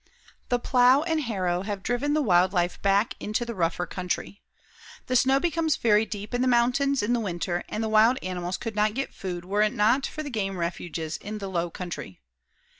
[0.49, 4.41] The plow and harrow have driven the wild life back into the rougher country.
[5.05, 8.57] The snow becomes very deep in the mountains in the winter and the wild animals
[8.57, 12.19] could not get food were it not for the game refuges in the low country.